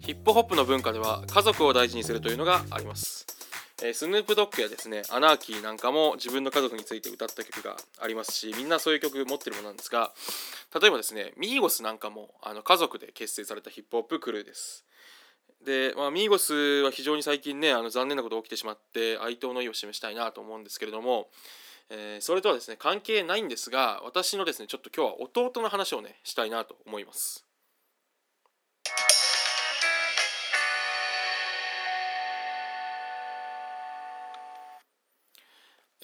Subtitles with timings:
[0.00, 3.26] ヒップホップの文化では家族を大事にするというのがあります。
[3.82, 10.12] えースヌープドッグやですねアナーキーなんかも自分の家族について歌った曲がありますしみんなそういう曲持ってるものなんですが
[10.80, 14.84] 例えばですねミーゴスなんかもあの家族で結成されたヒップホップクルーです。
[15.64, 21.28] で、まあ、ミーゴスは非常に最近ねあの残念なことが起きてしまって哀悼の意を示したいなと思うんですけれども、
[21.90, 27.44] えーそれとはですね関係ないんですが私のですねちょっと今日は弟の話をねしたいなと思います。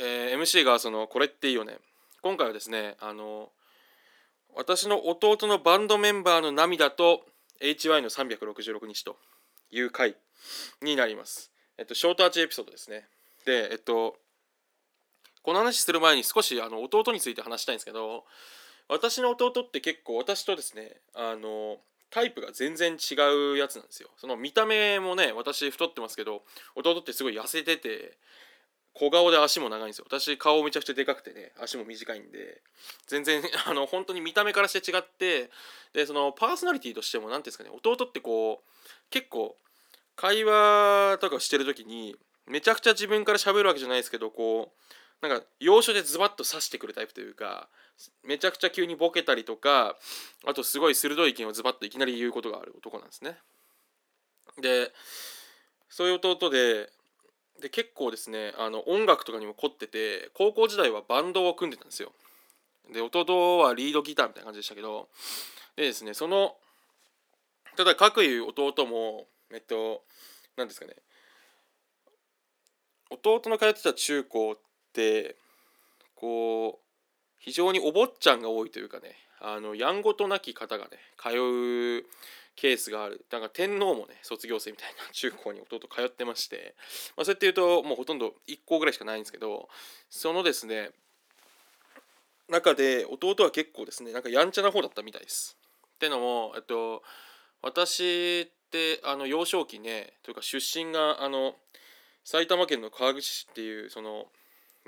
[0.00, 1.78] えー MC がそのこれっていいよね。
[2.22, 3.50] 今回はですねあの
[4.54, 7.24] 私の弟のバンドメンバーの涙と
[7.60, 9.16] HY の366日と。
[9.70, 10.16] いう回
[10.82, 11.50] になります。
[11.76, 13.06] えっと、ショートアーチエピソードですね。
[13.44, 14.16] で、えっと、
[15.42, 18.24] この話する前に少しあの弟について話したいんですけど、
[18.88, 21.78] 私の弟って結構私とですね、あの、
[22.10, 23.14] タイプが全然違
[23.54, 24.08] うやつなんですよ。
[24.16, 26.42] その見た目もね、私太ってますけど、
[26.74, 28.16] 弟ってすごい痩せてて、
[28.98, 30.06] 小顔で足も長いんですよ。
[30.08, 32.60] 私顔めちゃくちゃでかくてね、足も短いんで、
[33.06, 35.50] 全然 あの本当に見た目からして違って
[35.92, 38.70] でそのパーソナリティとしても何ていうんですかね弟ってこう
[39.10, 39.56] 結構
[40.16, 44.72] 会話とかしてる時にめちゃくちゃ自分から喋るわけじゃないですけどこ
[45.22, 47.68] うなんか要所でズバッと刺してくるタイプというか
[48.22, 49.96] めちゃくちゃ急にボケたりとか
[50.44, 53.38] あとすごい鋭い意見をズバッといきなり言うことがある男なんですね。
[54.60, 54.92] で
[55.88, 56.90] そういう弟で
[57.60, 62.12] で結構ですねあの音楽とかにも凝ってて高校時代はバンドを組んでたんですよ。
[62.92, 65.08] で弟はリードギターみたいな感じでしたけど
[65.76, 66.56] でですねその
[67.76, 70.02] ただ各いう弟もえっと
[70.56, 70.94] 何ですかね
[73.10, 74.58] 弟の通ってた中高っ
[74.92, 75.36] て
[76.14, 76.88] こう
[77.38, 81.28] 非常にお坊ちゃんが多いというかねあのやんごとなき方がね通
[82.00, 82.04] う
[82.60, 86.74] ケースがあるなんか天皇もね卒業生みたいな 中高に弟通ってまして、
[87.16, 89.68] まあ、そうやって言うともうほとんど1校ぐらいしかないんですけど
[90.10, 90.90] そのですね
[92.48, 95.56] 中で弟は結構ですねなんかやんちゃな方だったみたいです。
[95.94, 97.02] ってのも、えっと、
[97.62, 101.56] 私ってあの幼少期ねというか出身があの
[102.24, 104.26] 埼玉県の川口市っていうその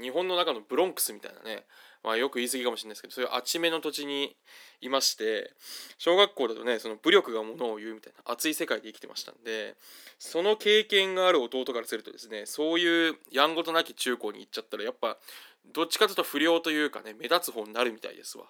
[0.00, 1.64] 日本の中のブロンクスみたいなね、
[2.02, 4.34] まあ、よく言い過ぎかもしれないですけどそういうあちめの土地に
[4.80, 5.52] いまして
[5.98, 9.76] 小学校だとねその武力がものを言うみたいな熱い世界で生きてましたんで
[10.18, 15.18] その経験がある弟からするとですねそういうやんごとなき中高に行っちゃったらやっぱ
[15.74, 18.46] どっちかというと不良というかね目立つ方になるみたいですわ。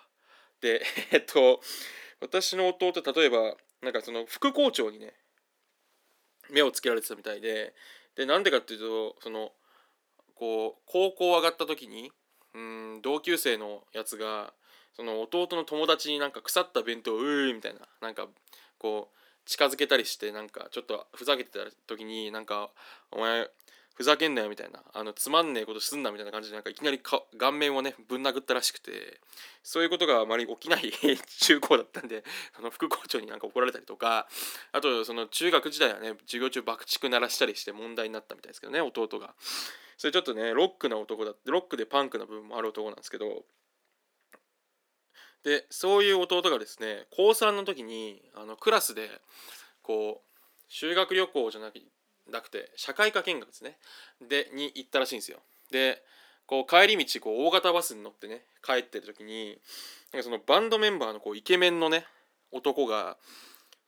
[0.60, 1.60] で えっと
[2.20, 5.14] 私の弟例えばなんかその副校長にね
[6.50, 7.74] 目をつけられてたみたいで
[8.14, 9.52] でなんでかっていうとその
[10.34, 12.12] こう高校上がった時に
[12.54, 14.52] うん同級生のやつが
[14.94, 17.80] その弟の友達になんか腐った弁当をうーみたいな。
[18.00, 18.28] なんか
[18.78, 19.16] こう
[19.46, 22.70] 近づけたりしてなんかちょっとふざけてた時になんか
[23.10, 23.50] 「お前
[24.00, 29.20] ふざけんなよ」みたいなあのつまんねえことすんなみたいな感じでなんかいきなりか顔面をねぶん殴ったらしくて
[29.62, 30.90] そういうことがあまり起きない
[31.40, 32.24] 中高だったんで
[32.58, 34.26] あの副校長になんか怒られたりとか
[34.72, 39.34] あとその中学時代はね授業中爆竹鳴らしたりして問題になったみたいですけどね弟が。
[39.98, 43.44] それちょっとねロックな男だってロックでパンクな部分もある男なんですけど
[45.42, 49.10] でそういう弟がですね高3の時にあのクラスで
[49.82, 51.80] こう修学旅行じゃなく
[52.28, 53.78] なくて社会科見学ですね。
[54.20, 55.40] でに行ったらしいんですよ。
[55.70, 56.02] で
[56.46, 59.60] こう帰り道こう大型バスに乗ってね帰ってる時に
[60.12, 62.04] なんかそのバンドメンバーのこうイケメンのね
[62.50, 63.16] 男が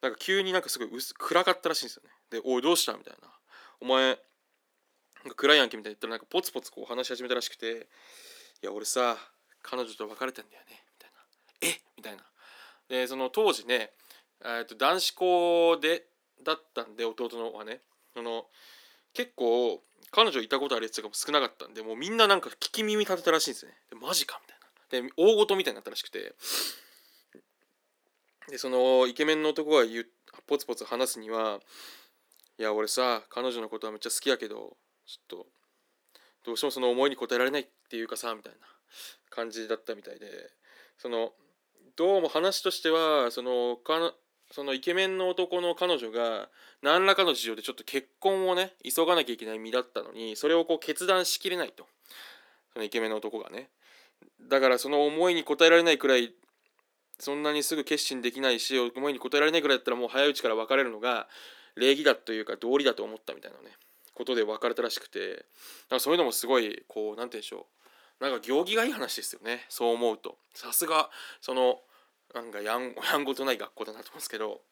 [0.01, 2.11] なんか急になんかすごい薄暗かったらしいんですよね。
[2.31, 3.29] で「おいどうした?」みたいな
[3.81, 4.17] 「お前なん
[5.29, 7.89] か暗いやんけ」みたいな言ったらなんかポツポツこう話し始めたらしくて
[8.63, 9.17] 「いや俺さ
[9.63, 11.19] 彼女と別れてんだよね」みたいな
[11.69, 11.81] 「え？
[11.97, 12.25] みたいな。
[12.89, 13.93] でその当時ね、
[14.41, 16.07] えー、と男子校で
[16.43, 17.81] だったんで弟のはね
[18.15, 18.47] その
[19.15, 23.73] 結構彼女いたことあるやつとかも少なかったんでもうみんななんか聞き耳立てたらしいんですね。
[23.91, 25.09] でマジかみたいな。
[25.09, 26.35] で大事みたいになったらしくて。
[28.49, 30.07] でそのイケメンの男が言う
[30.47, 31.61] ポツポツ話すには
[32.59, 34.77] いや俺さ彼女のことはめっちゃ好きやけど
[35.07, 35.47] ちょっと
[36.45, 38.59] どうしてもその思いに応えられないっていうかさみたいな
[39.31, 40.27] 感じだったみたいで。
[40.99, 41.33] その
[41.97, 44.15] どうも話としてはそのかな
[44.53, 46.49] そのイケメンの男の彼女が
[46.83, 51.87] 何らかの事情でちょっと結婚をね急がなきゃいけない身だったのにそれをこう決断しきれないと。
[52.73, 53.69] そのイケメンの男がね。
[54.49, 56.33] だからその思いに応えられないくらい
[57.19, 61.29] そんなにすぐ決心できないし思いに応えられないくらいだったらもう早いうちから別れるのが
[61.77, 63.65] 礼儀だというか道理だと思ったみたいなね
[64.15, 65.31] ことで別れたらしくて。
[65.31, 65.45] だか
[65.91, 67.67] らそういうのもすごいこう何て言うんでしょ
[68.21, 68.25] う。
[68.25, 69.65] なんか行儀がいい話ですよね。
[69.69, 70.37] そう思うと。
[70.55, 71.11] さすが
[71.41, 71.81] その
[72.35, 74.65] なんかやん やんごとない学校だなと思うんですけど。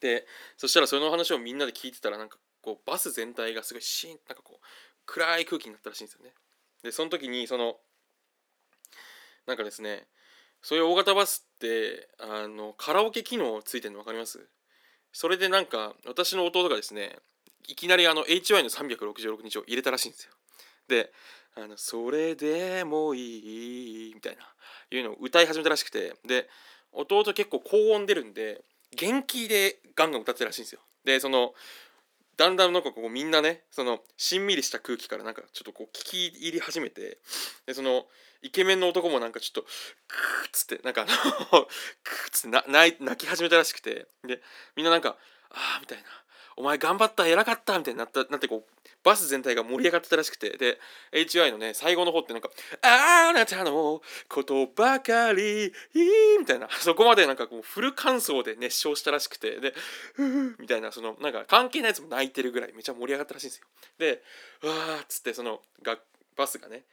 [0.00, 4.66] でそしたらその話をみんなで聞いてたらなんかこうバス全体がすごいシーンなんかこう
[5.04, 6.34] 暗い空気になったらしいんですよね。
[6.82, 7.78] でその時にその
[9.46, 10.08] なんかですね
[10.62, 14.48] そういう大型バスってあのカラオケ機能ついてるの分かります？
[15.12, 17.18] それでなんか私の弟がですね
[17.66, 20.32] いきなりあの HY の366日を入れたらしいんですよ。
[20.88, 21.12] で
[21.56, 24.42] あの「それでもいい」みたいな
[24.90, 26.14] いうのを歌い始めたらしくて。
[26.24, 26.48] で
[26.92, 28.64] 弟結構高音出るんで
[28.96, 30.80] 元気でガンガン歌ってたらしいんですよ。
[31.04, 31.54] でその
[32.36, 37.18] だんだんなんかこうみんなねそのしんみりした空気からなんかちょっとこう聞き入り始めて
[37.66, 38.06] でその
[38.42, 41.10] イケメンの男もなんかちょっとクーッつってなんかあの
[42.02, 44.08] クーッつってな泣き始めたらしくて。
[44.24, 44.42] で
[44.74, 45.16] みんななんか
[45.50, 46.04] ああみたいな。
[46.60, 50.58] お前頑張った偉かったみたいになったなってこうバス全体が盛り上がってたらしくて。
[50.58, 50.78] で
[51.12, 52.50] HY のね最後の方ってなんか
[52.82, 55.72] 「あなたのことばかりいい」
[56.38, 56.68] みたいな。
[56.70, 59.58] そこまでなんかこうフル感想で熱唱したらしくて。
[59.58, 59.74] で
[60.12, 63.66] 「ふう」みたいなそのなんか関係ないやつも泣いてるぐらいめちゃ盛り上がったらしいんですよ。
[63.96, 64.22] で
[64.62, 65.98] 「うわー」っつってそのが
[66.36, 66.84] バスがね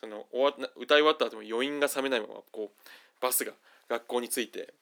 [0.00, 3.52] その終わ歌い終わった後も余韻が冷めないままこうバスが
[3.88, 4.74] 学校に着いて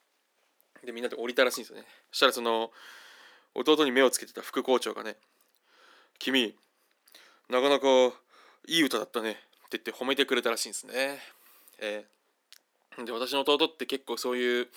[0.83, 1.87] でみんなで降りたらしいんですよね。
[2.11, 2.73] そしたらその
[3.55, 5.17] 弟に目をつけてた副校長がね
[6.19, 6.57] 「君
[7.49, 7.87] なかなか
[8.67, 9.41] いい歌だったね」って
[9.73, 11.21] 言って褒めてくれたらしいんですね。
[11.79, 14.73] えー、で私の弟って結構そういう何て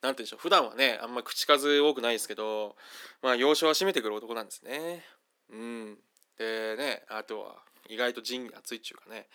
[0.00, 2.76] 言うんでしょう普段はねあんま口数多くないですけど
[3.22, 5.04] まあ要所は締めてくる男なんですね。
[5.50, 5.98] うん、
[6.38, 9.28] でねあとは意外と仁義熱いっちゅうかね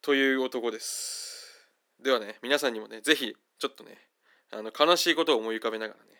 [0.00, 1.68] という男です。
[2.00, 3.98] ではね皆さんにもね是非ちょっとね
[4.50, 6.10] あの悲しいことを思い浮かべながらね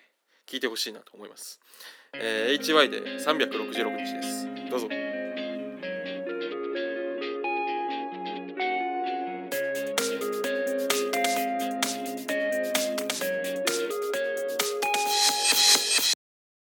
[0.53, 1.59] 聞いてほしいなと思います。
[2.13, 4.47] えー、HY で366日です。
[4.71, 5.22] どうぞ。